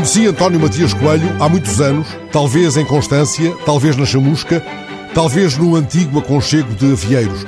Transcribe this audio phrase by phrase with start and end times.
[0.00, 4.64] Conheci António Matias Coelho há muitos anos, talvez em Constância, talvez na Chamusca,
[5.12, 7.44] talvez no antigo aconchego de Avieiros.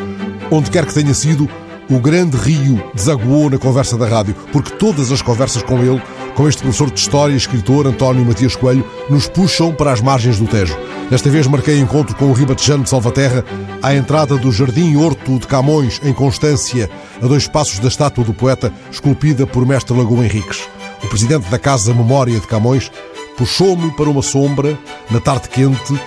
[0.50, 1.48] Onde quer que tenha sido,
[1.88, 6.02] o grande rio desaguou na conversa da rádio, porque todas as conversas com ele,
[6.34, 10.38] com este professor de História e escritor António Matias Coelho, nos puxam para as margens
[10.38, 10.76] do Tejo.
[11.08, 13.46] Desta vez marquei encontro com o ribatejano de Salvaterra
[13.82, 16.90] à entrada do Jardim Horto de Camões, em Constância,
[17.22, 20.68] a dois passos da estátua do poeta, esculpida por mestre Lagoa Henriques.
[21.02, 22.90] O presidente da Casa Memória de Camões
[23.36, 24.78] puxou-me para uma sombra,
[25.10, 26.00] na tarde quente,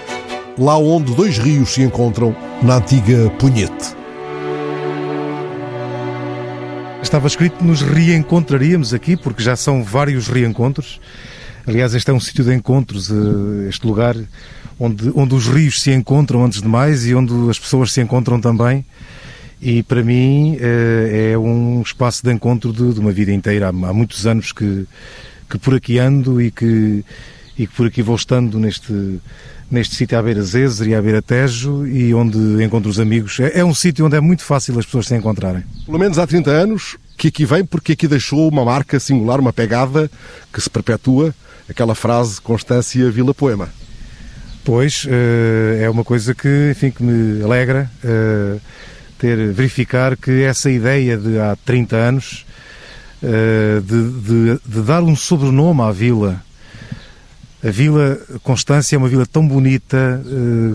[0.58, 3.96] lá onde dois rios se encontram, na antiga Punhete.
[7.02, 11.00] Estava escrito que nos reencontraríamos aqui, porque já são vários reencontros.
[11.68, 14.16] Aliás, este é um sítio de encontros, eh, este lugar
[14.80, 18.40] onde, onde os rios se encontram antes de mais e onde as pessoas se encontram
[18.40, 18.86] também.
[19.62, 23.68] E para mim eh, é um espaço de encontro de, de uma vida inteira.
[23.68, 24.86] Há, há, muitos anos que,
[25.50, 27.04] que por aqui ando e que,
[27.58, 29.20] e que por aqui vou estando neste,
[29.70, 33.40] neste sítio à beira Zezer e à beira Tejo e onde encontro os amigos.
[33.40, 35.64] É, é um sítio onde é muito fácil as pessoas se encontrarem.
[35.86, 39.54] Pelo menos há 30 anos que aqui vem porque aqui deixou uma marca singular, uma
[39.54, 40.12] pegada
[40.54, 41.34] que se perpetua,
[41.70, 43.70] aquela frase Constância Vila Poema.
[44.64, 48.58] Pois, eh, é uma coisa que, enfim, que me alegra eh,
[49.18, 52.46] ter verificar que essa ideia de há 30 anos
[53.24, 56.44] eh, de, de, de dar um sobrenome à vila
[57.66, 60.24] a Vila Constância é uma vila tão bonita,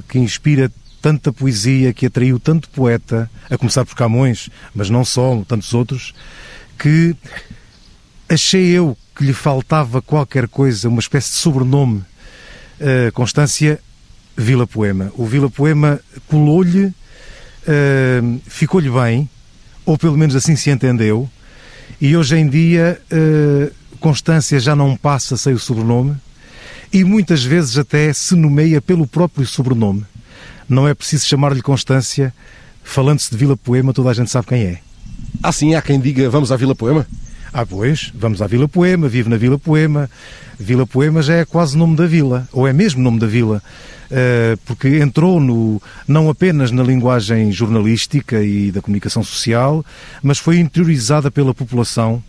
[0.09, 5.41] que inspira tanta poesia, que atraiu tanto poeta, a começar por Camões, mas não só,
[5.47, 6.13] tantos outros,
[6.77, 7.15] que
[8.29, 12.03] achei eu que lhe faltava qualquer coisa, uma espécie de sobrenome.
[13.15, 13.79] Constância
[14.37, 15.13] Vila Poema.
[15.15, 16.93] O Vila Poema colou-lhe,
[18.47, 19.29] ficou-lhe bem,
[19.85, 21.29] ou pelo menos assim se entendeu,
[22.01, 26.17] e hoje em dia uh, Constância já não passa sem o sobrenome
[26.93, 30.05] e muitas vezes até se nomeia pelo próprio sobrenome.
[30.69, 32.33] Não é preciso chamar-lhe Constância,
[32.83, 34.79] falando-se de Vila Poema, toda a gente sabe quem é.
[35.43, 37.07] Ah, sim, há quem diga vamos à Vila Poema?
[37.53, 40.09] Ah, pois, vamos à Vila Poema, vive na Vila Poema.
[40.59, 43.61] Vila Poema já é quase nome da vila, ou é mesmo nome da vila,
[44.09, 49.85] eh, porque entrou no, não apenas na linguagem jornalística e da comunicação social,
[50.23, 52.23] mas foi interiorizada pela população,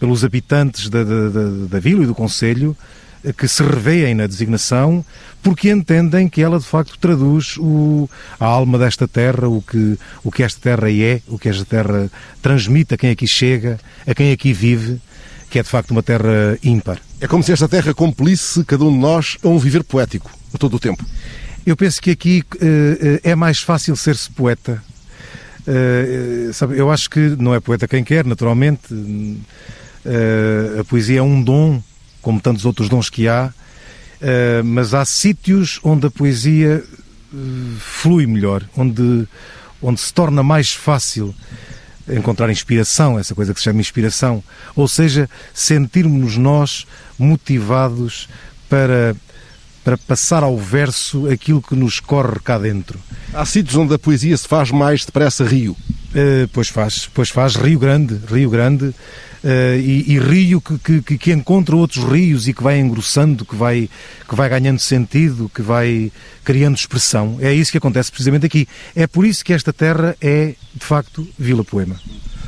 [0.00, 2.76] pelos habitantes da, da, da, da vila e do Conselho,
[3.32, 5.04] que se revêem na designação
[5.42, 8.08] porque entendem que ela de facto traduz o,
[8.40, 12.10] a alma desta terra, o que, o que esta terra é, o que esta terra
[12.40, 15.00] transmite a quem aqui chega, a quem aqui vive,
[15.50, 16.98] que é de facto uma terra ímpar.
[17.20, 20.58] É como se esta terra compelisse cada um de nós a um viver poético, a
[20.58, 21.04] todo o tempo.
[21.66, 24.82] Eu penso que aqui uh, é mais fácil ser-se poeta.
[25.66, 28.92] Uh, sabe, eu acho que não é poeta quem quer, naturalmente.
[28.92, 31.82] Uh, a poesia é um dom
[32.24, 33.52] como tantos outros dons que há,
[34.20, 37.36] eh, mas há sítios onde a poesia eh,
[37.78, 39.28] flui melhor, onde,
[39.82, 41.34] onde se torna mais fácil
[42.08, 44.42] encontrar inspiração, essa coisa que se chama inspiração,
[44.74, 46.86] ou seja, sentirmos nós
[47.18, 48.28] motivados
[48.68, 49.14] para
[49.84, 52.98] para passar ao verso aquilo que nos corre cá dentro.
[53.34, 55.76] Há sítios onde a poesia se faz mais depressa rio.
[56.14, 58.94] Uh, pois faz, pois faz, Rio Grande, Rio Grande,
[59.44, 63.54] Uh, e, e, rio que, que, que, encontra outros rios e que vai engrossando, que
[63.54, 63.90] vai,
[64.26, 66.10] que vai ganhando sentido, que vai
[66.42, 67.36] criando expressão.
[67.40, 68.66] É isso que acontece precisamente aqui.
[68.96, 72.00] É por isso que esta terra é, de facto, Vila Poema.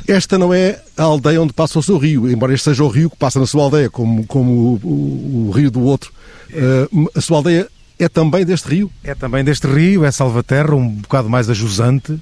[0.08, 3.10] Esta não é a aldeia onde passa o seu rio, embora este seja o rio
[3.10, 6.10] que passa na sua aldeia, como, como o, o, o rio do outro.
[6.50, 7.68] Uh, a sua aldeia
[7.98, 8.90] é também deste rio?
[9.02, 12.18] É também deste rio, é Salvaterra, um bocado mais ajusante.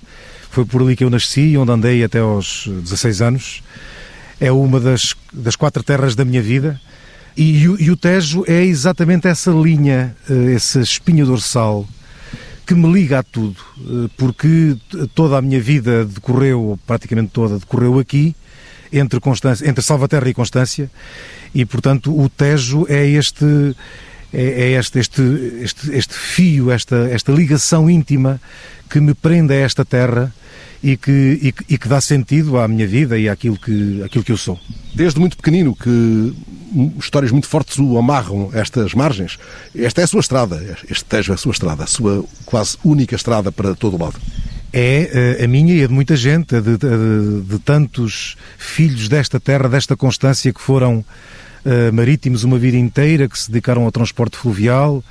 [0.51, 3.63] Foi por ali que eu nasci, onde andei até aos 16 anos
[4.41, 6.81] é uma das, das quatro terras da minha vida.
[7.37, 11.87] E, e o Tejo é exatamente essa linha, eh, essa espinha dorsal
[12.65, 14.77] que me liga a tudo, eh, porque
[15.15, 18.37] toda a minha vida decorreu, praticamente toda, decorreu aqui,
[18.93, 20.89] entre, Constância, entre Salvaterra e Constância,
[21.53, 23.75] e portanto o Tejo é este
[24.35, 25.23] é, é este, este,
[25.63, 28.41] este, este fio, esta, esta ligação íntima
[28.91, 30.33] que me prende a esta terra
[30.83, 31.11] e que,
[31.43, 34.61] e, e, que dá sentido à minha vida e àquilo que, àquilo que eu sou.
[34.95, 36.35] Desde muito pequenino que
[36.99, 39.39] histórias muito fortes o amarram estas margens.
[39.75, 43.15] Esta é a sua estrada, este Tejo é a sua estrada, a sua quase única
[43.15, 44.21] estrada para todo o lado.
[44.73, 49.39] É eh, a minha e a de muita gente, de, de, de tantos filhos desta
[49.39, 51.05] terra, desta constância que foram
[51.65, 55.03] uh, marítimos uma vida inteira, que se dedicaram ao transporte fluvial,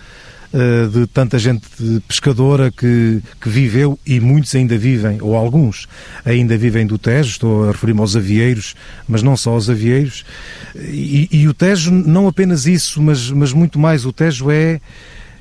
[0.54, 1.68] uh, de tanta gente
[2.08, 5.88] pescadora que, que viveu e muitos ainda vivem, ou alguns
[6.26, 8.76] ainda vivem do Tejo, estou a referir-me aos avieiros,
[9.08, 10.26] mas não só aos avieiros.
[10.76, 14.80] E, e o Tejo, não apenas isso, mas, mas muito mais, o Tejo é,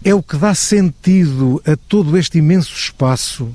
[0.04, 3.54] é o que dá sentido a todo este imenso espaço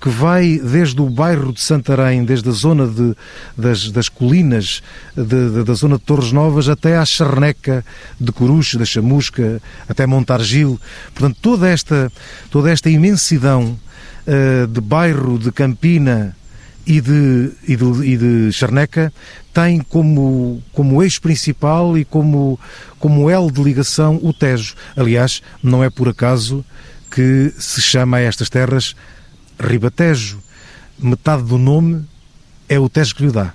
[0.00, 3.14] que vai desde o bairro de Santarém, desde a zona de,
[3.56, 4.82] das, das colinas
[5.14, 7.84] de, de, da zona de Torres Novas até à Charneca
[8.18, 10.80] de Coruche, da Chamusca, até Montargil.
[11.14, 12.10] Portanto, toda esta,
[12.50, 13.78] toda esta imensidão
[14.26, 16.34] uh, de bairro de Campina
[16.86, 19.12] e de, e de, e de Charneca
[19.52, 22.58] tem como, como eixo principal e como,
[22.98, 24.74] como elo de ligação o Tejo.
[24.96, 26.64] Aliás, não é por acaso
[27.10, 28.94] que se chama a estas terras
[29.60, 30.40] Ribatejo.
[30.98, 32.04] Metade do nome
[32.68, 33.52] é o Tejo que lhe dá.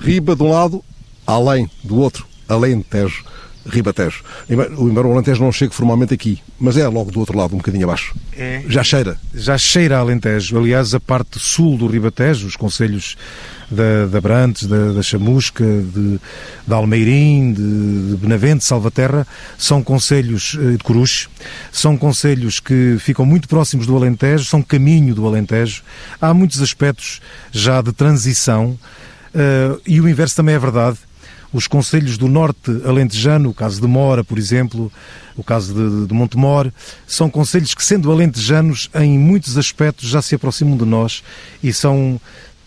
[0.00, 0.84] Riba de um lado,
[1.26, 3.24] além do outro, além de Tejo.
[3.66, 4.22] Ribatejo.
[4.48, 7.84] Embora o Alentejo não chegue formalmente aqui, mas é logo do outro lado, um bocadinho
[7.84, 8.14] abaixo.
[8.36, 8.62] É.
[8.68, 9.16] Já cheira.
[9.34, 10.58] Já cheira a Alentejo.
[10.58, 13.16] Aliás, a parte sul do Ribatejo, os conselhos
[13.70, 16.20] da, da Brantes, da, da Chamusca, de,
[16.66, 19.26] de Almeirim, de, de Benavente, Salvaterra,
[19.56, 21.28] são conselhos eh, de Coruche,
[21.70, 25.82] são conselhos que ficam muito próximos do Alentejo, são caminho do Alentejo.
[26.20, 27.20] Há muitos aspectos
[27.50, 28.78] já de transição
[29.34, 30.98] uh, e o inverso também é verdade
[31.52, 34.90] os conselhos do norte alentejano, o caso de Mora, por exemplo,
[35.36, 36.72] o caso de, de Montemor,
[37.06, 41.22] são conselhos que, sendo alentejanos, em muitos aspectos já se aproximam de nós
[41.62, 42.20] e são,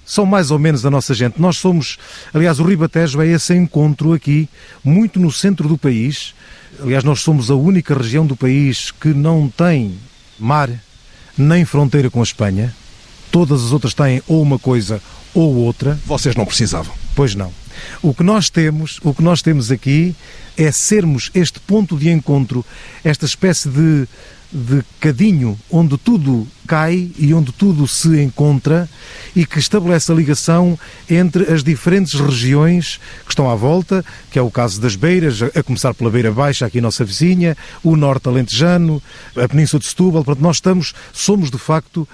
[0.06, 1.42] são mais ou menos da nossa gente.
[1.42, 1.98] Nós somos,
[2.34, 4.48] aliás, o Ribatejo é esse encontro aqui,
[4.84, 6.34] muito no centro do país.
[6.80, 9.98] Aliás, nós somos a única região do país que não tem
[10.38, 10.70] mar
[11.38, 12.76] nem fronteira com a Espanha.
[13.32, 15.02] Todas as outras têm ou uma coisa
[15.34, 16.00] ou outra.
[16.06, 16.94] Vocês não precisavam.
[17.16, 17.52] Pois não.
[18.02, 20.16] O que nós temos, o que nós temos aqui
[20.58, 22.66] é sermos este ponto de encontro,
[23.04, 24.08] esta espécie de
[24.56, 28.90] de cadinho onde tudo cai e onde tudo se encontra
[29.36, 30.80] e que estabelece a ligação
[31.10, 35.62] entre as diferentes regiões que estão à volta, que é o caso das Beiras, a
[35.62, 39.04] começar pela Beira Baixa, aqui nossa vizinha, o Norte Alentejano,
[39.36, 42.08] a Península de Setúbal, portanto nós estamos, somos de facto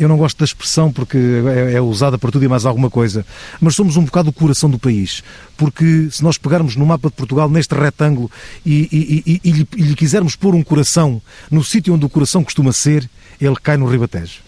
[0.00, 3.24] eu não gosto da expressão porque é, é, usada para tudo e mais alguma coisa,
[3.60, 5.22] mas somos um bocado o coração do país.
[5.58, 8.30] Porque se nós pegarmos no mapa de Portugal, neste retângulo,
[8.64, 11.20] e, e, e, e lhe, lhe quisermos pôr um coração
[11.50, 13.08] no sítio onde o coração costuma ser,
[13.38, 14.40] ele cai no Ribatejo.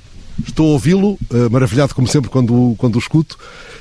[0.47, 3.39] Estou a ouvi-lo, uh, maravilhado como sempre quando, quando o escuto,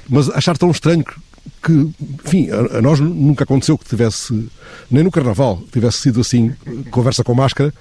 [0.09, 1.15] mas achar tão estranho que,
[1.63, 1.91] que
[2.25, 4.49] enfim, a, a, nós nunca aconteceu que tivesse,
[4.89, 6.53] nem no Carnaval, tivesse sido assim,
[6.91, 7.73] conversa com máscara,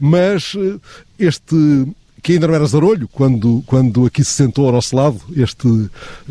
[0.00, 0.80] mas uh,
[1.18, 1.86] este
[2.22, 5.90] que ainda não era zarolho quando, quando aqui se sentou ao nosso lado, este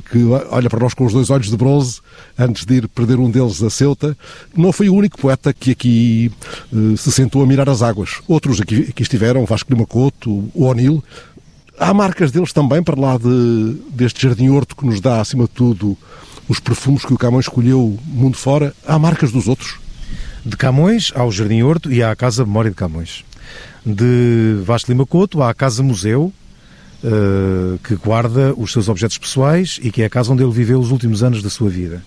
[0.10, 2.00] que olha para nós com os dois olhos de bronze,
[2.40, 4.18] antes de ir perder um deles a Ceuta,
[4.56, 6.32] não foi o único poeta que aqui
[6.72, 8.22] uh, se sentou a mirar as águas.
[8.28, 11.04] Outros aqui, aqui estiveram, Vasco Lima Couto, o O'Neill.
[11.78, 15.50] Há marcas deles também para lá de, deste jardim horto que nos dá, acima de
[15.50, 15.98] tudo,
[16.48, 18.74] os perfumes que o Camões escolheu mundo fora.
[18.88, 19.78] Há marcas dos outros?
[20.46, 23.24] De Camões ao Jardim Horto e à Casa Memória de Camões
[23.86, 26.32] de Vasco Lima Couto à Casa Museu,
[27.04, 30.80] uh, que guarda os seus objetos pessoais e que é a casa onde ele viveu
[30.80, 32.04] os últimos anos da sua vida.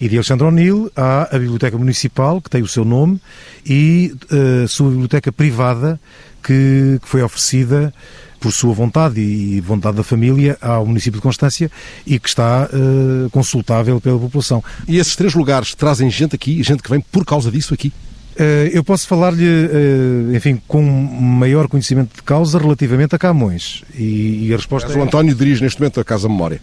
[0.00, 3.20] E de Alexandre O'Neill há a Biblioteca Municipal, que tem o seu nome,
[3.66, 6.00] e uh, a sua biblioteca privada,
[6.42, 7.92] que, que foi oferecida
[8.38, 11.70] por sua vontade e vontade da família ao município de Constância
[12.06, 14.62] e que está uh, consultável pela população.
[14.86, 17.92] E esses três lugares trazem gente aqui, gente que vem por causa disso aqui?
[18.38, 23.82] Eh, eu posso falar-lhe, eh, enfim, com maior conhecimento de causa relativamente a Camões.
[23.94, 25.00] E, e a resposta Mas é...
[25.00, 26.60] o António dirige neste momento a Casa Memória.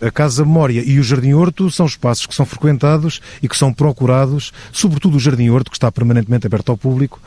[0.00, 3.72] A Casa Memória e o Jardim Horto são espaços que são frequentados e que são
[3.72, 7.20] procurados, sobretudo o Jardim Horto, que está permanentemente aberto ao público,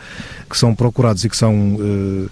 [0.49, 2.29] que são procurados e que são, uh,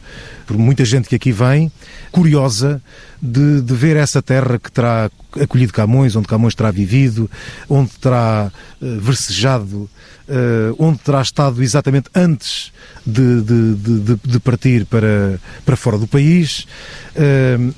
[0.48, 1.72] por muita gente que aqui vem,
[2.12, 2.82] curiosa
[3.22, 7.30] de, de, ver essa terra que terá acolhido Camões, onde Camões terá vivido,
[7.70, 9.90] onde terá uh, versejado
[10.28, 12.72] uh, onde terá estado exatamente antes
[13.06, 16.66] de, de, de, partir para, para fora do país.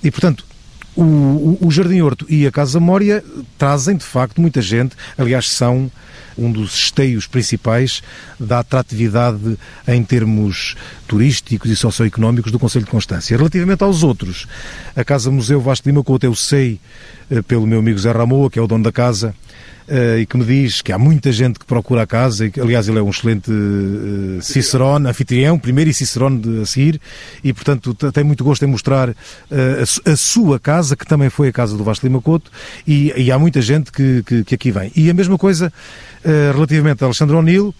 [0.03, 0.45] E, portanto,
[0.95, 3.23] o, o, Jardim Horto e a Casa Mória
[3.57, 4.95] trazem, de facto, muita gente.
[5.17, 5.91] Aliás, são
[6.37, 8.01] um dos esteios principais
[8.39, 9.57] da atratividade
[9.87, 10.75] em termos
[11.07, 13.37] turísticos e socioeconómicos do Conselho de Constância.
[13.37, 14.47] Relativamente aos outros,
[14.95, 16.79] a Casa Museu Vasco de Lima Couto, eu sei,
[17.29, 19.35] eh, pelo meu amigo Zé Ramoa, que é o dono da casa,
[20.19, 22.87] e que me diz que há muita gente que procura a casa, e que, aliás
[22.87, 27.01] ele é um excelente uh, cicerone, anfitrião, primeiro e cicerone de, a seguir,
[27.43, 29.15] e portanto tem muito gosto em mostrar uh,
[30.05, 32.51] a, a, sua casa, que também foi a casa do Vasco Lima Couto,
[32.87, 34.91] e, e há muita gente que, que, que, aqui vem.
[34.95, 35.71] E a mesma coisa
[36.53, 37.75] relativamente a Alexandre O'Neill,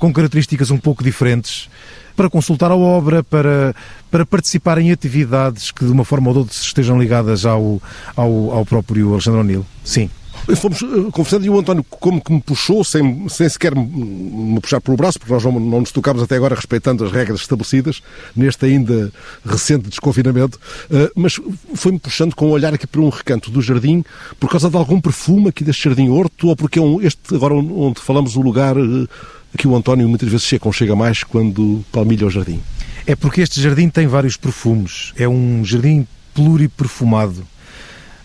[0.00, 1.68] com características um pouco diferentes,
[2.16, 3.74] para consultar a obra, para,
[4.10, 7.80] para participar em atividades que de uma forma ou de outra estejam ligadas ao,
[8.16, 9.66] ao, ao próprio Alexandre O'Neill.
[9.84, 10.10] Sim.
[10.56, 14.80] Fomos eh, conversando e o António como que me puxou, sem, sem sequer me puxar
[14.80, 18.02] pelo braço, porque nós não, não nos tocámos até agora respeitando as regras estabelecidas,
[18.36, 19.10] neste ainda
[19.44, 20.58] recente desconfinamento,
[20.90, 21.40] uh, mas
[21.74, 24.04] foi-me puxando com o um olhar aqui para um recanto do jardim,
[24.38, 27.54] por causa de algum perfume aqui deste jardim horto, ou porque é um, este, agora
[27.54, 29.08] onde falamos, o lugar uh,
[29.56, 32.60] que o António muitas vezes se aconchega mais quando palmilha o jardim.
[33.06, 37.46] É porque este jardim tem vários perfumes, é um jardim pluriperfumado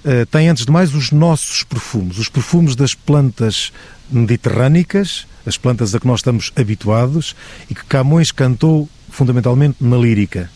[0.05, 3.71] eh, tem, antes de mais, os nossos perfumes, os perfumes das plantas
[4.09, 7.35] mediterrânicas, as plantas a que nós estamos habituados
[7.69, 10.49] e que Camões cantou fundamentalmente na lírica.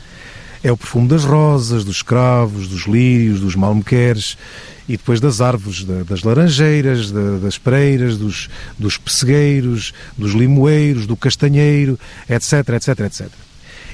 [0.64, 4.38] É o perfume das rosas, dos cravos, dos lírios, dos malmequeres
[4.88, 12.00] e depois das árvores, das laranjeiras, das pereiras, dos, dos pessegueiros, dos limoeiros, do castanheiro,
[12.30, 13.28] etc, etc, etc.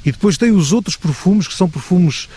[0.05, 2.29] E depois tem os outros perfumes que são perfumes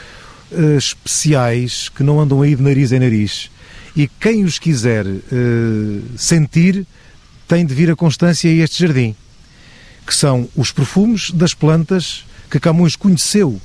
[0.53, 3.51] uh, especiais que não andam aí de nariz em nariz.
[3.95, 6.87] E quem os quiser uh, sentir
[7.47, 9.15] tem de vir a Constância a este jardim,
[10.07, 13.61] que são os perfumes das plantas que Camões conheceu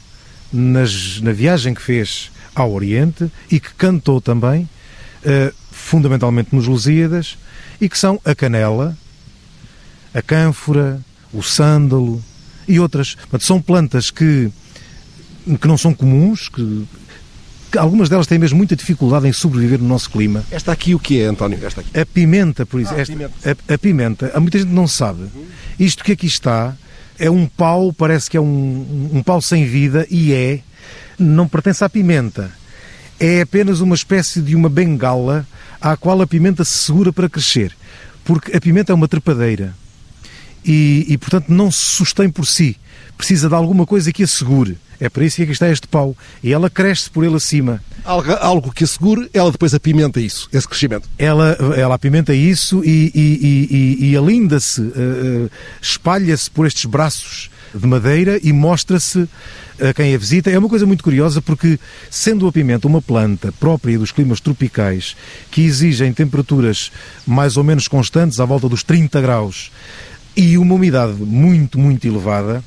[0.52, 7.38] nas, na viagem que fez ao Oriente e que cantou também, uh, fundamentalmente nos Lusíadas,
[7.80, 8.98] e que são a canela,
[10.14, 11.00] a cânfora,
[11.32, 12.24] o sândalo
[12.68, 13.16] e outras.
[13.16, 14.52] Portanto, são plantas que
[15.56, 16.86] que não são comuns, que,
[17.72, 20.44] que, algumas delas têm mesmo muita dificuldade em sobreviver no nosso clima.
[20.52, 21.60] Esta aqui o que é, António?
[21.64, 21.98] Esta aqui.
[21.98, 22.98] A pimenta, por exemplo.
[22.98, 23.34] Ah, esta, pimenta.
[23.46, 24.32] A, a, pimenta.
[24.34, 25.26] Há muita gente não sabe.
[25.80, 26.76] Isto que aqui está
[27.20, 30.60] é um pau, parece que é um, um pau sem vida, e é.
[31.20, 32.52] Não pertence à pimenta.
[33.20, 35.48] É apenas uma espécie de uma bengala
[35.82, 37.76] à qual a pimenta se segura para crescer.
[38.24, 39.74] Porque a pimenta é uma trepadeira.
[40.64, 42.78] E, e portanto, não se sustém por si.
[43.18, 44.78] Precisa de alguma coisa que a segure.
[45.00, 46.16] É para isso que aqui está este pau.
[46.44, 47.82] E ela cresce por ele acima.
[48.04, 51.08] Algo, algo que assegure, ela depois apimenta isso, esse crescimento.
[51.18, 55.52] Ela, ela apimenta isso e, e, e, e alinda-se, uh,
[55.82, 59.28] espalha-se por estes braços de madeira e mostra-se
[59.80, 60.50] a quem a visita.
[60.50, 65.16] É uma coisa muito curiosa porque, sendo a pimenta uma planta própria dos climas tropicais
[65.52, 66.92] que exigem temperaturas
[67.26, 69.72] mais ou menos constantes, à volta dos 30 graus,
[70.36, 72.64] e uma umidade muito, muito elevada,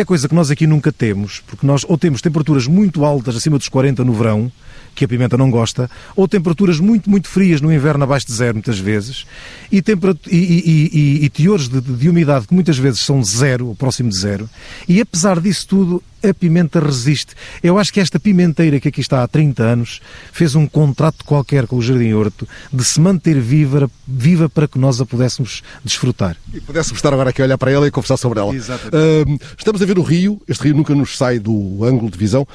[0.00, 3.36] que é coisa que nós aqui nunca temos, porque nós ou temos temperaturas muito altas,
[3.36, 4.50] acima dos 40 no verão,
[4.94, 8.54] que a pimenta não gosta, ou temperaturas muito, muito frias no inverno abaixo de zero,
[8.54, 9.26] muitas vezes,
[9.70, 14.10] e, e, e, e teores de, de, umidade que muitas vezes são zero, ou próximo
[14.10, 14.48] de zero,
[14.88, 17.34] e apesar disso tudo, a pimenta resiste.
[17.62, 20.00] Eu acho que esta pimenteira que aqui está há 30 anos
[20.32, 24.78] fez um contrato qualquer com o Jardim Horto de se manter viva, viva para que
[24.78, 26.36] nós a pudéssemos desfrutar.
[26.52, 28.54] E pudéssemos estar agora aqui a olhar para ela e conversar sobre ela.
[28.54, 28.96] Exatamente.
[28.96, 32.46] Uh, estamos a ver o rio, este rio nunca nos sai do ângulo de visão.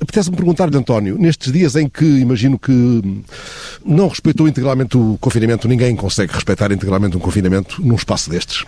[0.00, 3.22] Apetece-me perguntar-lhe, António, nestes dias em que imagino que
[3.84, 8.64] não respeitou integralmente o confinamento, ninguém consegue respeitar integralmente um confinamento num espaço destes.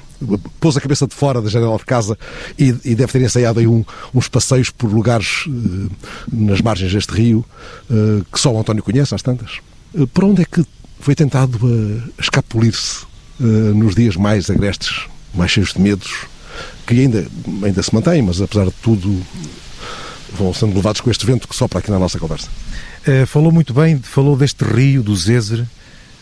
[0.58, 2.18] Pôs a cabeça de fora da janela de casa
[2.58, 5.90] e, e deve ter ensaiado aí um, uns passeios por lugares uh,
[6.32, 7.44] nas margens deste rio
[7.88, 9.58] uh, que só o António conhece, às tantas.
[9.94, 10.64] Uh, onde é que
[10.98, 11.58] foi tentado
[12.18, 13.08] escapulir-se
[13.38, 16.26] nos dias mais agrestes, mais cheios de medos,
[16.86, 17.26] que ainda,
[17.62, 19.22] ainda se mantém, mas apesar de tudo
[20.32, 22.48] vão sendo levados com este vento que sopra aqui na nossa conversa.
[23.06, 25.66] Uh, falou muito bem, falou deste rio do Zézer,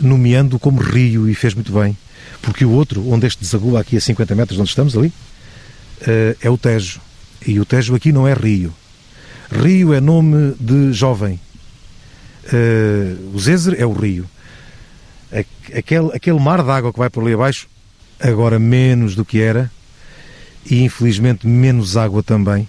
[0.01, 1.97] nomeando como rio e fez muito bem,
[2.41, 6.51] porque o outro, onde este desagua aqui a 50 metros onde estamos ali, uh, é
[6.51, 7.01] o Tejo.
[7.47, 8.73] E o Tejo aqui não é rio.
[9.51, 11.41] Rio é nome de jovem.
[12.53, 14.27] Uh, o Zézer é o rio.
[15.75, 17.69] Aquele, aquele mar de água que vai por ali abaixo,
[18.19, 19.71] agora menos do que era,
[20.65, 22.67] e infelizmente menos água também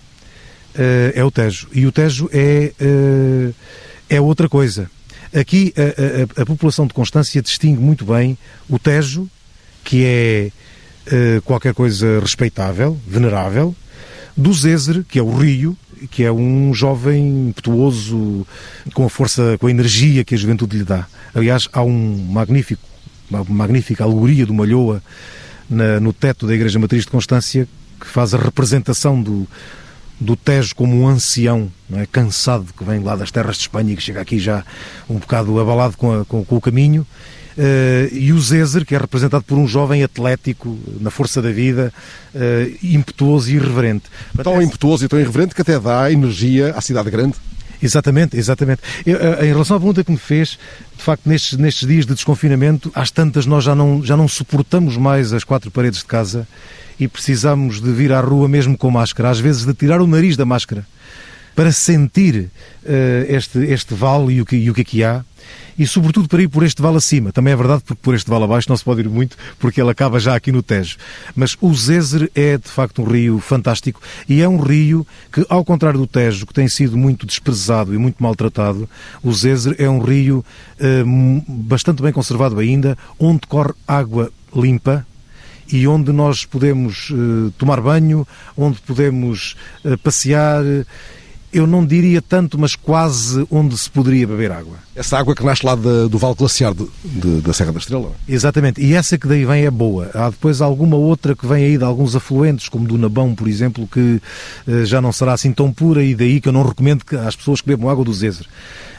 [0.75, 1.67] uh, é o Tejo.
[1.73, 3.53] E o Tejo é, uh,
[4.09, 4.89] é outra coisa.
[5.33, 9.29] Aqui a, a, a, população de Constância distingue muito bem o Tejo,
[9.83, 10.51] que é
[11.07, 13.75] uh, qualquer coisa respeitável, venerável,
[14.35, 15.77] do Zézer, que é o rio,
[16.09, 18.47] que é um jovem impetuoso,
[18.93, 21.05] com a força, com a energia que a juventude lhe dá.
[21.35, 22.81] Aliás, há um magnífico,
[23.29, 25.03] uma magnífica alegoria do Malhoa
[25.69, 27.67] na, no teto da Igreja Matriz de Constância,
[27.99, 29.47] que faz a representação do,
[30.19, 32.05] do Tejo como um ancião, é?
[32.05, 34.65] cansado, que vem lá das terras de Espanha e que chega aqui já
[35.09, 37.05] um bocado abalado com, a, com, com o caminho,
[37.59, 41.91] Uh, e o Zézer, que é representado por um jovem atlético, na força da vida,
[42.33, 44.05] uh, impetuoso e irreverente.
[44.41, 47.35] Tão impetuoso e tão irreverente que até dá energia à cidade grande.
[47.81, 48.81] Exatamente, exatamente.
[49.05, 50.59] Eu, eh, em relação à pergunta que me fez,
[50.97, 54.97] de facto, nestes, nestes dias de desconfinamento, às tantas nós já não, já não suportamos
[54.97, 56.47] mais as quatro paredes de casa
[56.99, 60.35] e precisamos de vir à rua mesmo com máscara, às vezes de tirar o nariz
[60.35, 60.85] da máscara
[61.55, 62.49] para sentir
[62.83, 65.23] uh, este, este vale e o, que, e o que aqui há
[65.79, 67.31] e sobretudo para ir por este vale acima.
[67.31, 69.89] Também é verdade porque por este vale abaixo não se pode ir muito porque ele
[69.89, 70.97] acaba já aqui no Tejo.
[71.33, 75.63] Mas o Zezer é de facto um rio fantástico e é um rio que, ao
[75.63, 78.89] contrário do Tejo, que tem sido muito desprezado e muito maltratado,
[79.23, 80.43] o Zezer é um rio
[80.79, 81.03] eh,
[81.47, 85.05] bastante bem conservado ainda, onde corre água limpa,
[85.71, 89.55] e onde nós podemos uh, tomar banho, onde podemos
[89.85, 90.63] uh, passear
[91.51, 94.77] eu não diria tanto, mas quase onde se poderia beber água.
[94.95, 98.11] Essa água que nasce lá de, do Vale Glaciar de, de, da Serra da Estrela?
[98.27, 100.11] Exatamente, e essa que daí vem é boa.
[100.13, 103.87] Há depois alguma outra que vem aí de alguns afluentes, como do Nabão, por exemplo,
[103.87, 104.21] que
[104.67, 107.35] uh, já não será assim tão pura e daí que eu não recomendo que às
[107.35, 108.45] pessoas que bebam água do Zezer.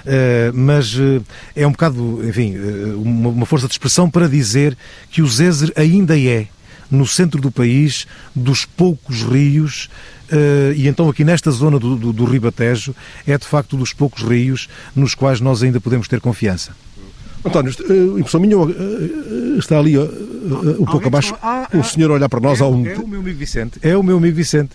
[0.00, 1.23] Uh, mas uh,
[1.54, 2.57] é um bocado, enfim,
[2.97, 4.76] uma, uma força de expressão para dizer
[5.11, 6.49] que o Zezer ainda é,
[6.90, 9.88] no centro do país, dos poucos rios
[10.30, 12.94] Uh, e então aqui nesta zona do, do, do Ribatejo
[13.26, 16.73] é de facto dos poucos rios nos quais nós ainda podemos ter confiança.
[17.44, 17.73] António,
[18.16, 22.38] impressão minha, uh, está ali uh, um pouco abaixo ah, um senhor a olhar para
[22.38, 22.87] nós é, há um...
[22.87, 24.70] É o meu amigo Vicente, é o meu amigo Vicente,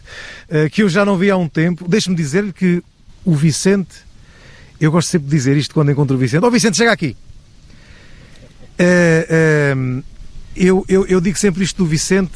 [0.72, 1.88] que eu já não vi há um tempo.
[1.88, 2.84] Deixe-me dizer-lhe que
[3.24, 3.96] o Vicente,
[4.82, 6.44] eu gosto sempre de dizer isto quando encontro o Vicente.
[6.44, 7.16] Ó oh, Vicente, chega aqui!
[10.56, 12.34] Eu, eu, eu digo sempre isto do Vicente.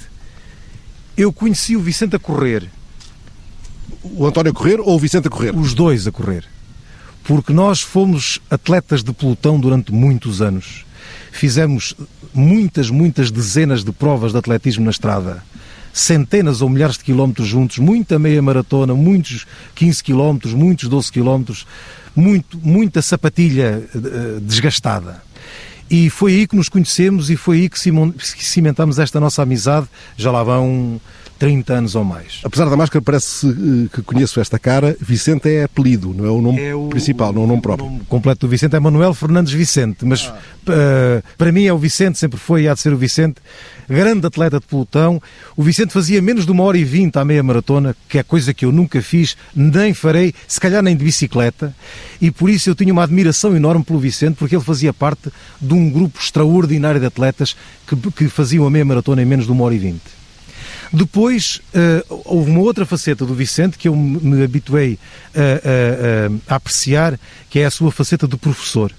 [1.15, 2.69] Eu conheci o Vicente a correr
[4.03, 5.55] o António a correr ou o Vicente a correr?
[5.55, 6.45] Os dois a correr.
[7.23, 10.85] Porque nós fomos atletas de pelotão durante muitos anos.
[11.31, 11.95] Fizemos
[12.33, 15.43] muitas, muitas dezenas de provas de atletismo na estrada.
[15.91, 19.45] Centenas ou milhares de quilómetros juntos, muita meia maratona, muitos
[19.75, 21.67] 15 quilómetros, muitos 12 quilómetros,
[22.15, 25.21] muito, muita sapatilha uh, desgastada.
[25.89, 29.88] E foi aí que nos conhecemos e foi aí que cimentamos esta nossa amizade.
[30.15, 31.01] Já lá vão
[31.39, 32.41] 30 anos ou mais.
[32.43, 34.96] Apesar da máscara, parece eh, que conheço esta cara.
[35.00, 37.88] Vicente é apelido, não é o nome é o, principal, não é o nome próprio.
[37.88, 40.38] O nome completo do Vicente é Manuel Fernandes Vicente, mas ah.
[40.67, 43.38] uh, para mim é o Vicente, sempre foi e há de ser o Vicente.
[43.89, 45.21] Grande atleta de pelotão.
[45.56, 48.54] O Vicente fazia menos de uma hora e vinte à meia maratona, que é coisa
[48.54, 51.73] que eu nunca fiz, nem farei, se calhar nem de bicicleta.
[52.21, 55.73] E por isso eu tinha uma admiração enorme pelo Vicente, porque ele fazia parte de
[55.73, 57.56] um grupo extraordinário de atletas
[57.88, 60.18] que, que faziam a meia maratona em menos de uma hora e vinte.
[60.91, 64.97] Depois, uh, houve uma outra faceta do Vicente que eu me habituei
[65.36, 68.91] a, a, a, apreciar, que é a sua faceta de professor.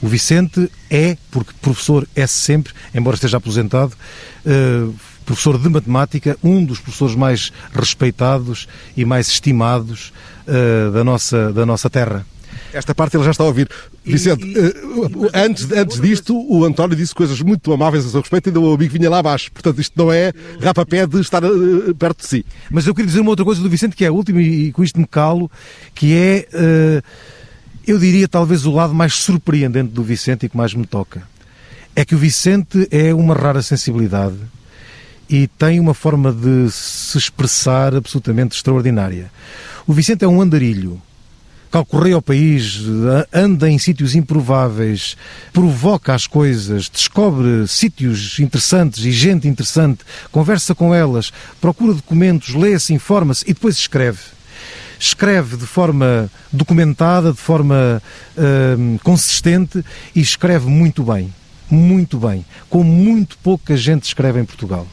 [0.00, 3.92] O Vicente é, porque professor é sempre, embora esteja aposentado,
[4.44, 10.12] uh, professor de matemática, um dos professores mais respeitados e mais estimados
[10.46, 12.24] uh, da, nossa, da nossa terra.
[12.76, 13.68] Esta parte ele já está a ouvir.
[14.04, 18.48] Vicente, e, e, antes, antes disto, o António disse coisas muito amáveis a seu respeito
[18.48, 19.50] e ainda o amigo vinha lá abaixo.
[19.50, 22.46] Portanto, isto não é rapapé de estar uh, perto de si.
[22.70, 24.84] Mas eu queria dizer uma outra coisa do Vicente, que é a última, e com
[24.84, 25.50] isto me calo,
[25.94, 27.02] que é, uh,
[27.86, 31.22] eu diria, talvez o lado mais surpreendente do Vicente e que mais me toca.
[31.94, 34.36] É que o Vicente é uma rara sensibilidade
[35.28, 39.30] e tem uma forma de se expressar absolutamente extraordinária.
[39.86, 41.00] O Vicente é um andarilho
[41.70, 42.80] calcorreia ao país,
[43.32, 45.16] anda em sítios improváveis,
[45.52, 50.00] provoca as coisas, descobre sítios interessantes e gente interessante,
[50.30, 54.20] conversa com elas, procura documentos, lê-se, informa-se e depois escreve.
[54.98, 58.02] Escreve de forma documentada, de forma
[58.36, 61.32] uh, consistente e escreve muito bem.
[61.68, 62.46] Muito bem.
[62.70, 64.86] Como muito pouca gente escreve em Portugal.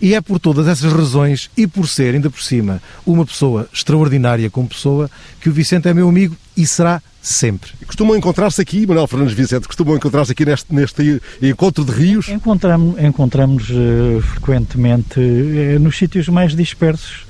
[0.00, 4.50] E é por todas essas razões e por ser, ainda por cima, uma pessoa extraordinária
[4.50, 7.72] como pessoa, que o Vicente é meu amigo e será sempre.
[7.86, 12.28] Costumam encontrar-se aqui, Manuel Fernandes Vicente, costumam encontrar-se aqui neste, neste encontro de rios?
[12.28, 17.26] Encontramos, encontramos uh, frequentemente uh, nos sítios mais dispersos.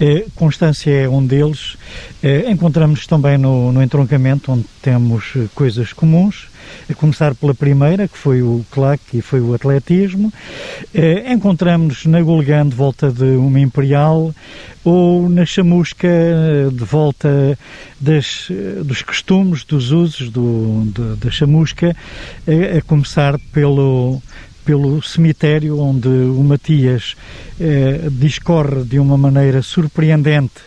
[0.00, 1.76] Uh, Constância é um deles.
[2.50, 6.53] encontramos também no, no entroncamento, onde temos coisas comuns
[6.88, 10.32] a começar pela primeira, que foi o claque e foi o atletismo.
[10.94, 14.34] Eh, encontramos na Gulgã de volta de uma Imperial
[14.84, 16.08] ou na Chamusca
[16.72, 17.58] de volta
[18.00, 18.48] das,
[18.84, 20.84] dos costumes, dos usos do,
[21.16, 21.96] da Chamusca,
[22.46, 24.20] a, a começar pelo
[24.64, 27.14] pelo cemitério onde o Matias
[27.60, 30.62] eh, discorre de uma maneira surpreendente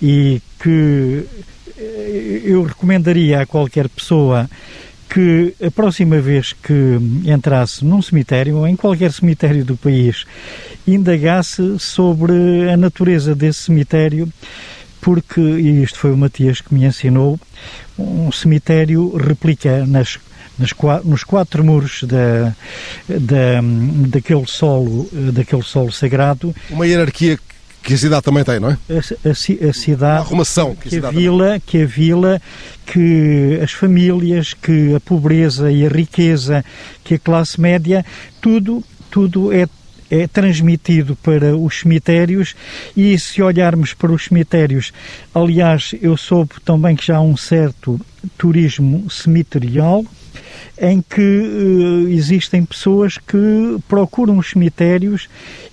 [0.00, 1.24] e que
[1.76, 4.48] eh, eu recomendaria a qualquer pessoa
[5.12, 10.24] que a próxima vez que entrasse num cemitério, ou em qualquer cemitério do país,
[10.86, 12.32] indagasse sobre
[12.72, 14.32] a natureza desse cemitério,
[15.02, 17.38] porque, e isto foi o Matias que me ensinou,
[17.98, 20.18] um cemitério replica nas
[20.58, 22.54] nos, quatro muros da,
[23.08, 23.60] da,
[24.08, 26.54] daquele solo daquele solo sagrado.
[26.70, 27.38] Uma hierarquia
[27.82, 28.78] que a cidade também tem, não é?
[28.90, 30.18] A, a, a cidade.
[30.18, 32.42] A arrumação que, que a, a vila, que a vila,
[32.86, 36.64] que as famílias, que a pobreza e a riqueza,
[37.02, 38.04] que a classe média,
[38.40, 39.66] tudo, tudo é
[40.12, 42.54] é transmitido para os cemitérios
[42.94, 44.92] e se olharmos para os cemitérios,
[45.34, 47.98] aliás, eu soube também que já há um certo
[48.36, 50.04] turismo cemiterial,
[50.80, 55.28] em que uh, existem pessoas que procuram os cemitérios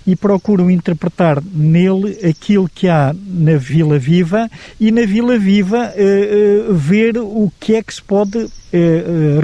[0.06, 6.70] e procuram interpretar nele aquilo que há na Vila Viva e na Vila Viva uh,
[6.70, 8.48] uh, ver o que é que se pode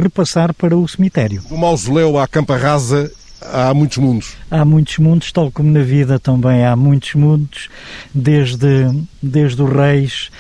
[0.01, 1.43] repassar para o cemitério.
[1.49, 4.37] Do mausoléu à Campa Rasa há muitos mundos.
[4.51, 7.69] Há muitos mundos, tal como na vida também há muitos mundos,
[8.15, 8.89] desde,
[9.21, 10.31] desde os reis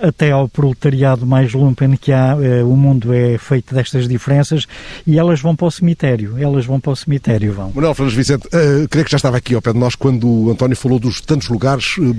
[0.00, 4.66] até ao proletariado mais lumpen que há, eh, o mundo é feito destas diferenças
[5.04, 7.72] e elas vão para o cemitério, elas vão para o cemitério, vão.
[7.74, 10.50] Manuel Fernandes Vicente, uh, creio que já estava aqui ao pé de nós quando o
[10.50, 12.16] António falou dos tantos lugares uh,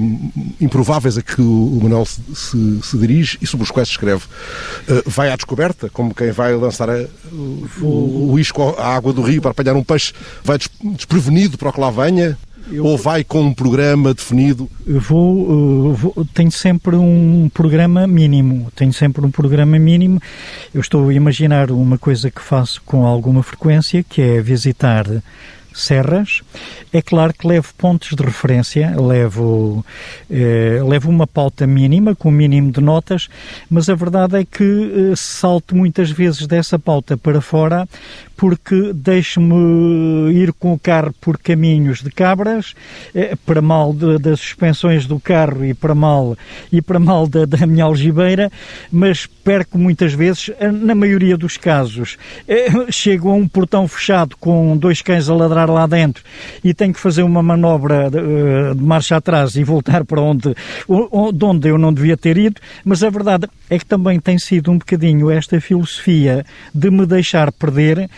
[0.60, 4.24] improváveis a que o, Manuel se, se, se, dirige e sobre os quais se escreve.
[4.90, 7.06] Uh, vai à descoberta, como quem vai lançar a,
[7.82, 11.74] o, o isco à água do rio para apanhar um peixe, vai desprevenido para o
[11.74, 12.38] que lá venha?
[12.72, 12.86] Eu...
[12.86, 14.70] Ou vai com um programa definido?
[14.86, 18.72] Vou, vou, tenho sempre um programa mínimo.
[18.76, 20.22] Tenho sempre um programa mínimo.
[20.74, 25.06] Eu estou a imaginar uma coisa que faço com alguma frequência, que é visitar
[25.74, 26.42] serras.
[26.92, 29.86] É claro que levo pontos de referência, levo,
[30.30, 33.30] eh, levo uma pauta mínima, com o mínimo de notas,
[33.70, 34.64] mas a verdade é que
[35.12, 37.88] eh, salto muitas vezes dessa pauta para fora
[38.42, 42.74] porque deixo-me ir com o carro por caminhos de cabras,
[43.14, 46.36] eh, para mal de, das suspensões do carro e para mal,
[46.72, 48.52] e para mal da, da minha algibeira,
[48.92, 54.36] mas perco muitas vezes, eh, na maioria dos casos, eh, chego a um portão fechado
[54.38, 56.24] com dois cães a ladrar lá dentro
[56.64, 61.46] e tenho que fazer uma manobra de, de marcha atrás e voltar para onde, de
[61.46, 64.80] onde eu não devia ter ido, mas a verdade é que também tem sido um
[64.80, 68.10] bocadinho esta filosofia de me deixar perder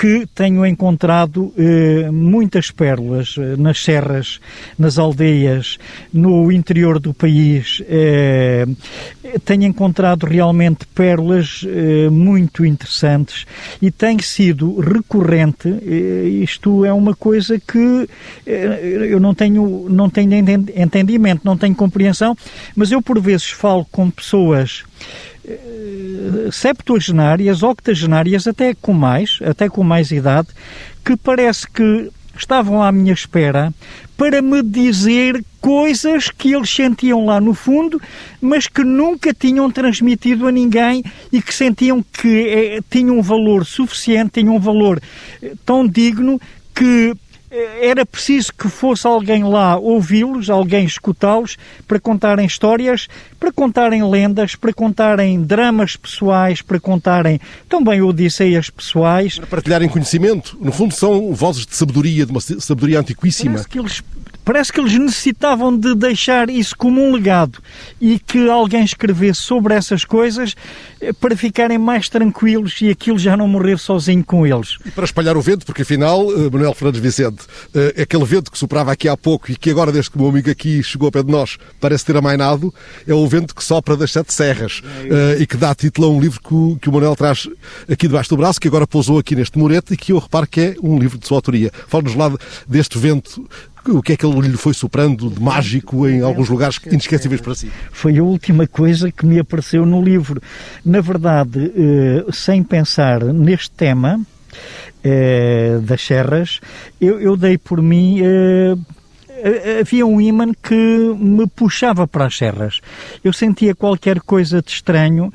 [0.00, 4.40] que tenho encontrado eh, muitas pérolas eh, nas serras,
[4.78, 5.76] nas aldeias,
[6.10, 7.82] no interior do país.
[7.86, 8.66] Eh,
[9.44, 13.44] tenho encontrado realmente pérolas eh, muito interessantes
[13.82, 15.68] e tem sido recorrente.
[15.68, 18.08] Eh, isto é uma coisa que
[18.46, 22.34] eh, eu não tenho, não tenho entendimento, não tenho compreensão,
[22.74, 24.82] mas eu por vezes falo com pessoas
[26.52, 30.48] septuagenárias, octogenárias, até com mais, até com mais idade,
[31.04, 33.72] que parece que estavam à minha espera
[34.16, 38.00] para me dizer coisas que eles sentiam lá no fundo,
[38.40, 43.64] mas que nunca tinham transmitido a ninguém e que sentiam que é, tinham um valor
[43.64, 45.00] suficiente, tinham um valor
[45.42, 46.40] eh, tão digno
[46.74, 53.08] que eh, era preciso que fosse alguém lá ouvi-los, alguém escutá-los, para contarem histórias,
[53.40, 59.36] para contarem lendas, para contarem dramas pessoais, para contarem também odisseias pessoais.
[59.36, 60.56] Para partilharem conhecimento.
[60.60, 63.52] No fundo, são vozes de sabedoria, de uma sabedoria antiquíssima.
[63.52, 64.00] Parece que eles
[64.50, 67.62] Parece que eles necessitavam de deixar isso como um legado
[68.00, 70.56] e que alguém escrevesse sobre essas coisas
[71.00, 74.76] eh, para ficarem mais tranquilos e aquilo já não morrer sozinho com eles.
[74.84, 77.44] E para espalhar o vento, porque afinal, eh, Manuel Fernandes Vicente,
[77.96, 80.30] é aquele vento que soprava aqui há pouco e que agora, desde que o meu
[80.30, 82.74] amigo aqui chegou ao pé de nós, parece ter amainado,
[83.06, 84.82] é o vento que sopra das sete serras
[85.38, 86.40] e que dá título a um livro
[86.80, 87.48] que o Manuel traz
[87.88, 90.60] aqui debaixo do braço, que agora pousou aqui neste murete e que eu reparo que
[90.60, 91.70] é um livro de sua autoria.
[91.86, 92.32] Fala-nos lá
[92.66, 93.48] deste vento
[93.88, 97.54] o que é que ele lhe foi soprando de mágico em alguns lugares inesquecíveis para
[97.54, 97.70] si?
[97.90, 100.42] Foi a última coisa que me apareceu no livro.
[100.84, 104.20] Na verdade, eh, sem pensar neste tema
[105.02, 106.60] eh, das serras,
[107.00, 108.76] eu, dei por mim eh,
[109.80, 110.74] havia um imã que
[111.18, 112.80] me puxava para as serras.
[113.22, 115.32] Eu sentia qualquer coisa de estranho,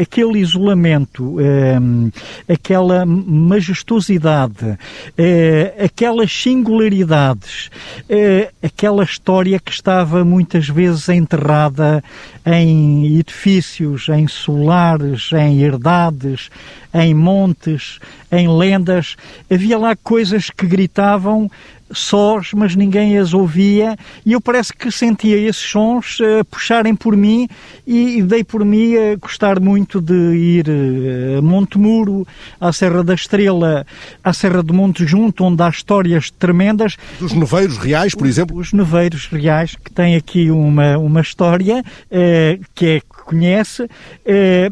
[0.00, 2.10] aquele isolamento, ehm,
[2.48, 4.78] aquela majestosidade,
[5.16, 7.70] eh, aquelas singularidades,
[8.08, 12.02] eh, aquela história que estava muitas vezes enterrada
[12.44, 16.50] em edifícios, em solares, em herdades,
[16.92, 17.98] em montes,
[18.30, 19.16] em lendas.
[19.50, 21.50] Havia lá coisas que gritavam
[21.90, 27.16] sós, mas ninguém as ouvia, e eu parece que sentia esses sons uh, puxarem por
[27.16, 27.48] mim
[27.86, 32.26] e, e, dei por mim a gostar muito de ir uh, a Montemuro,
[32.60, 33.86] à Serra da Estrela,
[34.22, 36.96] à Serra do Monte Junto, onde há histórias tremendas.
[37.18, 38.56] Dos neveiros reais, por exemplo?
[38.56, 43.88] Os neveiros reais, que têm aqui uma, uma história uh, que é conhece,
[44.24, 44.70] eh,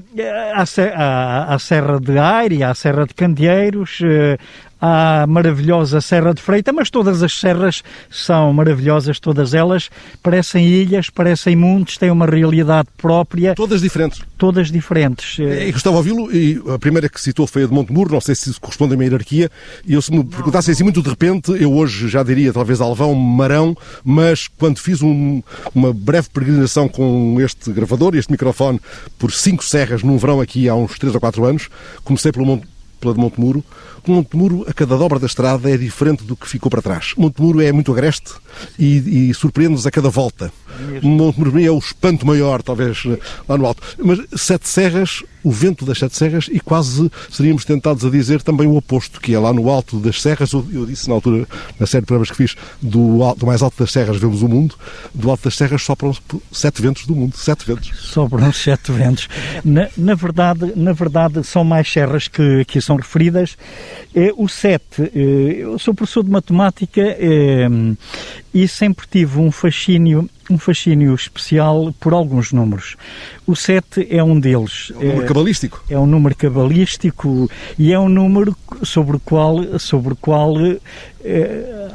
[0.55, 4.39] à, Serra de Aire, à Serra de Candeeiros, eh,
[4.83, 9.89] à maravilhosa Serra de Freita, mas todas as serras são maravilhosas, todas elas
[10.21, 13.55] parecem ilhas, parecem montes, têm uma realidade própria.
[13.55, 14.21] Todas diferentes.
[14.37, 15.39] Todas diferentes.
[15.39, 18.35] E gostava de ouvi-lo, e a primeira que citou foi a de Montemuro, não sei
[18.35, 19.49] se isso corresponde a uma hierarquia,
[19.87, 23.15] e eu se me perguntassem assim muito de repente, eu hoje já diria talvez Alvão,
[23.15, 25.41] Marão, mas quando fiz um,
[25.73, 28.81] uma breve peregrinação com este gravador e este microfone
[29.17, 31.69] por cinco serras num verão aqui há uns 3 ou 4 anos,
[32.03, 32.67] comecei pelo Monte,
[33.03, 33.65] pela de Montemuro,
[34.07, 37.13] Montemuro, a cada dobra da estrada, é diferente do que ficou para trás.
[37.17, 38.33] Montemuro é muito agreste
[38.79, 40.53] e, e surpreende-nos a cada volta.
[41.03, 43.05] Montemuro é o espanto maior, talvez,
[43.49, 43.83] lá no alto.
[43.99, 48.67] Mas Sete Serras, o vento das Sete Serras, e quase seríamos tentados a dizer também
[48.67, 51.47] o oposto, que é lá no alto das serras, eu disse na altura,
[51.79, 54.49] na série de programas que fiz, do, alto, do mais alto das serras vemos o
[54.49, 54.75] mundo,
[55.15, 56.15] do alto das serras sopram
[56.51, 57.91] sete ventos do mundo, sete ventos.
[57.99, 59.29] Sopram sete ventos.
[59.65, 63.57] Na, na, verdade, na verdade, são mais serras que aqui são referidas,
[64.15, 65.19] é, o 7, é,
[65.63, 67.69] eu sou professor de matemática é,
[68.53, 72.97] e sempre tive um fascínio, um fascínio especial por alguns números.
[73.47, 74.93] O 7 é um deles.
[74.95, 75.85] É um número cabalístico.
[75.89, 80.79] É um número cabalístico e é um número sobre o qual, sobre o qual é,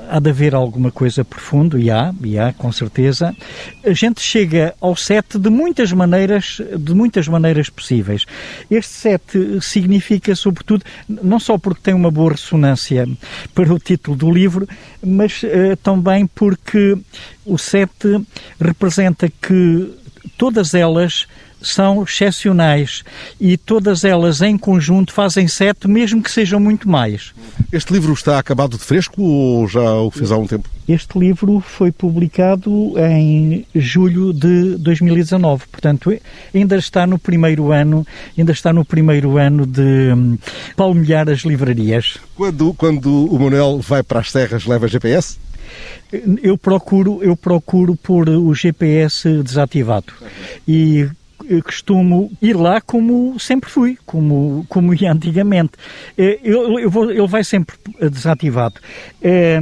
[0.10, 3.36] há de haver alguma coisa profunda, e há, e há, com certeza.
[3.84, 8.26] A gente chega ao 7 de muitas maneiras, de muitas maneiras possíveis.
[8.70, 13.08] Este 7 significa, sobretudo, não só porque tem uma boa ressonância
[13.54, 14.68] para o título do livro,
[15.06, 16.98] mas uh, também porque
[17.46, 18.22] o 7
[18.60, 19.94] representa que
[20.38, 21.28] todas elas
[21.62, 23.04] são excepcionais
[23.40, 27.34] e todas elas em conjunto fazem sete, mesmo que sejam muito mais.
[27.72, 30.70] Este livro está acabado de fresco ou já o fez há um tempo?
[30.88, 36.18] Este livro foi publicado em julho de 2019, portanto
[36.54, 40.38] ainda está no primeiro ano, ainda está no primeiro ano de hum,
[40.76, 42.18] palmilhar as livrarias.
[42.36, 45.38] Quando, quando o Manuel vai para as serras, leva GPS?
[46.42, 50.14] Eu procuro, eu procuro pôr o GPS desativado.
[50.66, 51.10] E
[51.64, 55.74] costumo ir lá como sempre fui, como, como ia antigamente.
[56.18, 58.76] Eh, eu, eu vou, ele vai sempre desativado.
[59.22, 59.60] Eh,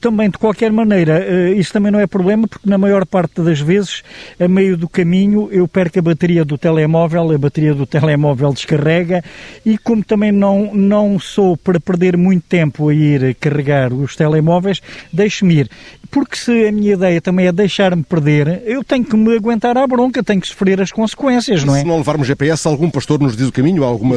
[0.00, 3.60] também, de qualquer maneira, eh, isso também não é problema, porque na maior parte das
[3.60, 4.02] vezes,
[4.40, 9.22] a meio do caminho, eu perco a bateria do telemóvel, a bateria do telemóvel descarrega,
[9.64, 14.82] e como também não, não sou para perder muito tempo a ir carregar os telemóveis,
[15.12, 15.70] deixo-me ir.
[16.10, 19.86] Porque se a minha ideia também é deixar-me perder, eu tenho que me aguentar à
[19.86, 21.80] bronca, tenho que sofrer as consequências, não é?
[21.80, 24.16] Se não levarmos GPS, algum pastor nos diz o caminho, alguma,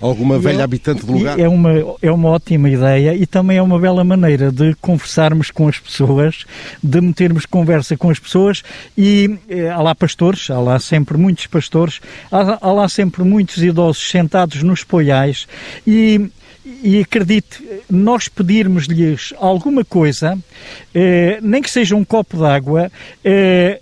[0.00, 1.38] alguma velha é, habitante do lugar?
[1.38, 5.68] É uma, é uma ótima ideia e também é uma bela maneira de conversarmos com
[5.68, 6.44] as pessoas,
[6.82, 8.62] de metermos conversa com as pessoas
[8.96, 13.62] e eh, há lá pastores, há lá sempre muitos pastores, há, há lá sempre muitos
[13.62, 15.46] idosos sentados nos poiais
[15.86, 16.30] e
[16.64, 20.38] e acredite, nós pedirmos-lhes alguma coisa,
[20.94, 22.90] eh, nem que seja um copo d'água,
[23.24, 23.80] eh,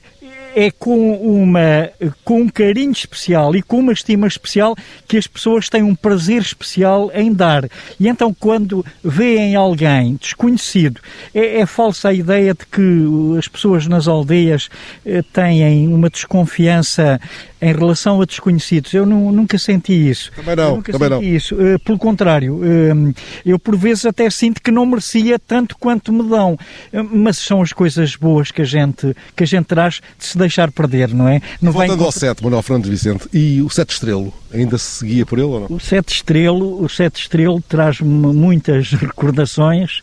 [0.54, 1.88] é com, uma,
[2.24, 4.74] com um carinho especial e com uma estima especial
[5.06, 7.68] que as pessoas têm um prazer especial em dar.
[7.98, 11.00] E então, quando veem alguém desconhecido,
[11.32, 14.68] é, é falsa a ideia de que as pessoas nas aldeias
[15.06, 17.20] eh, têm uma desconfiança
[17.60, 18.94] em relação a desconhecidos.
[18.94, 20.30] Eu não, nunca senti isso.
[20.34, 21.36] Também não, nunca também senti não.
[21.36, 21.54] isso.
[21.54, 26.28] Uh, pelo contrário, uh, eu por vezes até sinto que não merecia tanto quanto me
[26.28, 26.58] dão.
[26.92, 30.38] Uh, mas são as coisas boas que a gente, que a gente traz de se
[30.38, 31.40] deixar perder, não é?
[31.60, 35.38] Não Voltando ao 7, Manuel Fernandes Vicente, e o 7 estrelo, ainda se seguia por
[35.38, 35.76] ele ou não?
[35.76, 40.02] O 7 estrelo, o 7 estrelo traz-me muitas recordações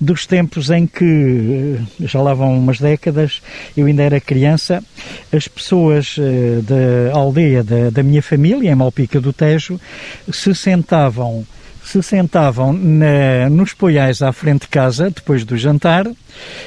[0.00, 3.42] dos tempos em que, já lá vão umas décadas,
[3.76, 4.82] eu ainda era criança,
[5.32, 6.16] as pessoas
[6.62, 9.80] da aldeia da, da minha família, em Malpica do Tejo,
[10.30, 11.46] se sentavam
[11.84, 16.06] se sentavam na, nos poiais à frente de casa, depois do jantar,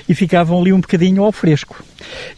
[0.08, 1.84] e ficavam ali um bocadinho ao fresco.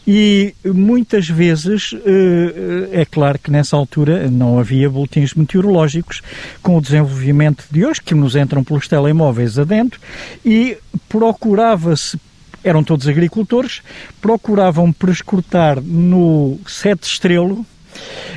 [0.06, 6.22] E muitas vezes, eh, é claro que nessa altura não havia boletins meteorológicos,
[6.62, 10.00] com o desenvolvimento de hoje, que nos entram pelos telemóveis adentro,
[10.44, 12.18] e procurava-se
[12.64, 13.82] eram todos agricultores,
[14.20, 17.64] procuravam prescrutar no sete estrelo,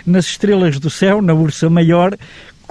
[0.06, 2.17] nas estrelas do céu, na Ursa Maior,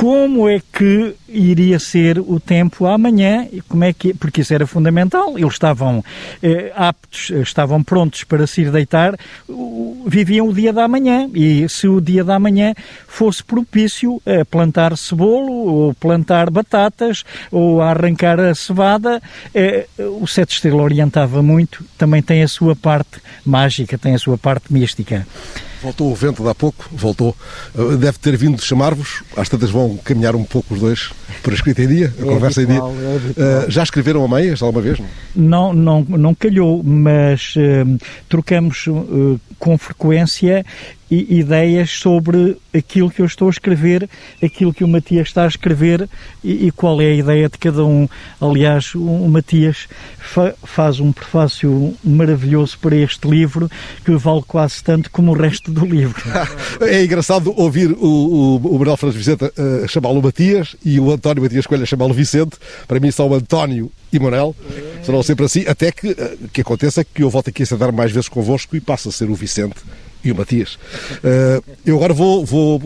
[0.00, 5.38] como é que iria ser o tempo amanhã, como é que, porque isso era fundamental.
[5.38, 6.02] Eles estavam
[6.42, 9.14] eh, aptos, estavam prontos para se ir deitar,
[10.06, 12.72] viviam o dia da manhã e se o dia da manhã
[13.06, 17.22] fosse propício a plantar cebolo ou plantar batatas
[17.52, 19.20] ou a arrancar a cevada,
[19.54, 24.38] eh, o Sete Estrela orientava muito, também tem a sua parte mágica, tem a sua
[24.38, 25.26] parte mística.
[25.82, 27.34] Voltou o vento de há pouco, voltou.
[27.74, 29.22] Uh, deve ter vindo chamar-vos.
[29.36, 31.10] Às tantas vão caminhar um pouco os dois
[31.46, 33.32] a escrita em dia, a é conversa habitual, em dia.
[33.36, 34.98] É uh, já escreveram a meias alguma vez?
[35.34, 40.64] Não, não, não calhou, mas uh, trocamos uh, com frequência
[41.10, 44.08] ideias sobre aquilo que eu estou a escrever,
[44.42, 46.08] aquilo que o Matias está a escrever
[46.42, 48.08] e, e qual é a ideia de cada um.
[48.40, 49.88] Aliás, o, o Matias
[50.18, 53.68] fa faz um prefácio maravilhoso para este livro
[54.04, 56.22] que vale quase tanto como o resto do livro.
[56.80, 61.42] é engraçado ouvir o, o, o Manuel Francisco Vicente uh, chamá-lo Matias e o António
[61.42, 62.56] Matias Coelho chamá-lo Vicente.
[62.88, 64.56] Para mim, só o António e Manuel
[65.04, 68.10] serão sempre assim, até que, uh, que aconteça que eu volte aqui a sentar mais
[68.10, 69.76] vezes convosco e passe a ser o Vicente
[70.24, 70.74] e o Matias.
[70.74, 72.80] Uh, eu agora vou, vou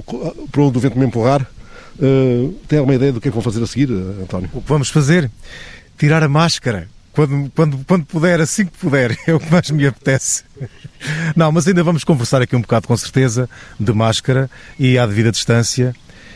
[0.50, 1.48] para onde o vento me empurrar.
[1.96, 4.50] Uh, tem alguma ideia do que é que vou fazer a seguir, António?
[4.52, 5.30] O que vamos fazer?
[5.96, 6.88] Tirar a máscara.
[7.12, 10.42] Quando, quando, quando puder, assim que puder, é o que mais me apetece.
[11.36, 15.30] Não, mas ainda vamos conversar aqui um bocado, com certeza, de máscara e à devida
[15.30, 15.94] distância,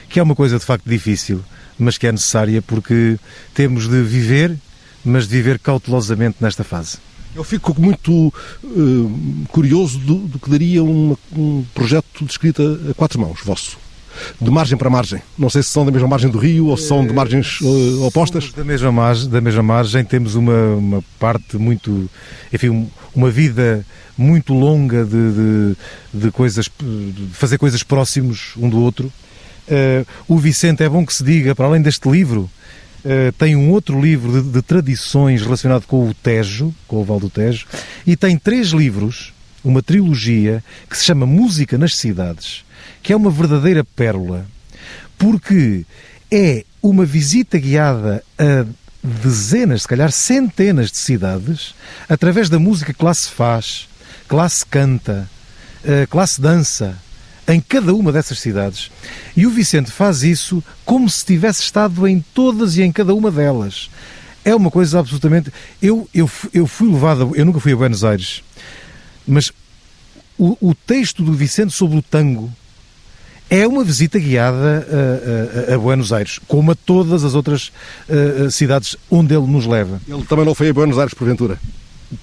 [0.09, 1.43] que é uma coisa de facto difícil,
[1.79, 3.19] mas que é necessária porque
[3.55, 4.57] temos de viver,
[5.05, 6.99] mas de viver cautelosamente nesta fase.
[7.35, 9.13] Eu fico muito uh,
[9.49, 13.79] curioso do, do, que daria um, um projeto de escrita a quatro mãos, vosso
[14.41, 15.23] de margem para margem.
[15.39, 18.05] Não sei se são da mesma margem do rio ou se são de margens uh,
[18.05, 18.53] opostas.
[18.53, 22.09] da mesma margem, da mesma margem temos uma, uma parte muito,
[22.53, 23.85] enfim, uma vida
[24.17, 25.77] muito longa de, de,
[26.15, 29.13] de coisas, de fazer coisas próximos um do outro.
[29.69, 32.51] Uh, o Vicente é bom que se diga, para além deste livro,
[33.05, 37.21] Uh, tem um outro livro de, de, tradições relacionado com o Tejo, com o Val
[37.21, 37.65] do Tejo,
[38.05, 42.65] e tem três livros, uma trilogia, que se chama Música nas Cidades,
[43.01, 44.45] que é uma verdadeira pérola,
[45.17, 45.87] porque
[46.31, 48.67] é uma visita guiada a
[49.03, 51.77] dezenas, se calhar centenas de cidades,
[52.09, 53.89] através da música que lá se faz,
[54.29, 55.31] que lá se canta,
[55.85, 56.99] uh, que lá se dança,
[57.49, 58.91] em cada uma dessas cidades.
[59.35, 63.31] E o Vicente faz isso como se tivesse estado em todas e em cada uma
[63.31, 63.89] delas.
[64.45, 65.51] É uma coisa absolutamente.
[65.81, 67.33] Eu, eu, eu fui levado.
[67.35, 68.43] Eu nunca fui a Buenos Aires,
[69.27, 69.51] mas
[70.39, 72.53] o, o texto do Vicente sobre o tango
[73.51, 74.87] é uma visita guiada
[75.67, 77.73] a, a, a, Buenos Aires, como a todas as outras
[78.09, 80.01] uh, cidades onde ele nos leva.
[80.07, 81.59] Ele também não foi a Buenos Aires, porventura?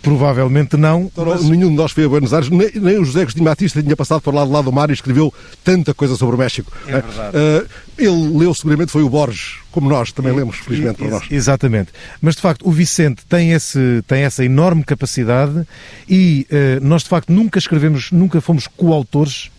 [0.02, 1.04] Provavelmente não.
[1.04, 1.43] Então, mas...
[1.43, 4.21] Nenhum de nós foi a Buenos Aires, nem, nem o José Agostinho Batista tinha passado
[4.21, 6.71] por lá do lado do mar e escreveu tanta coisa sobre o México.
[6.88, 7.38] É verdade.
[7.38, 7.67] Uh,
[7.98, 11.24] ele leu seguramente, foi o Borges, como nós também é, lemos, felizmente, para nós.
[11.30, 11.91] Exatamente.
[12.19, 15.65] Mas de facto, o Vicente tem, esse, tem essa enorme capacidade
[16.10, 19.52] e uh, nós de facto nunca escrevemos, nunca fomos coautores,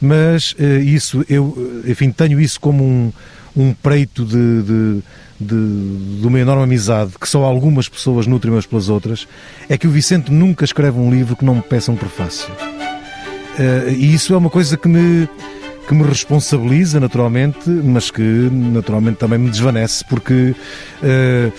[0.00, 3.12] mas uh, isso, eu, enfim, tenho isso como um,
[3.56, 5.02] um preito de, de
[5.40, 9.26] de, de, uma enorme amizade que só algumas pessoas nutrem umas pelas outras,
[9.68, 12.52] é que o Vicente nunca escreve um livro que não me peça um prefácio.
[13.58, 15.26] Uh, e isso é uma coisa que me,
[15.88, 20.54] que me responsabiliza naturalmente, mas que naturalmente também me desvanece, porque
[21.02, 21.52] uh,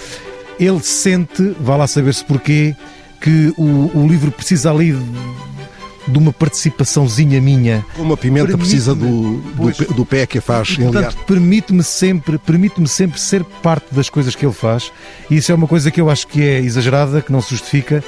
[0.60, 2.76] ele sente, vá lá saber-se porquê,
[3.20, 4.96] que o, o livro precisa ali
[6.12, 7.86] de uma participaçãozinha minha.
[7.96, 12.88] Como a pimenta precisa do, do, do, pé que a faz portanto, permite-me sempre, permite-me
[12.88, 14.92] sempre ser parte das coisas que ele faz.
[15.30, 18.04] E isso é uma coisa que eu acho que é exagerada, que não se justifica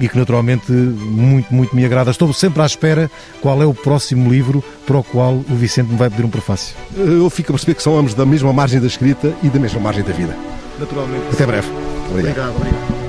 [0.00, 2.10] e que naturalmente muito, muito me agrada.
[2.10, 5.96] Estou sempre à espera qual é o próximo livro para o qual o Vicente me
[5.96, 6.76] vai pedir um prefácio.
[6.96, 9.80] Eu fico a perceber que são ambos da mesma margem da escrita e da mesma
[9.80, 10.36] margem da vida.
[10.78, 11.24] Naturalmente.
[11.32, 11.68] Até breve.
[12.10, 12.56] Obrigado, obrigado.
[12.56, 13.05] obrigado.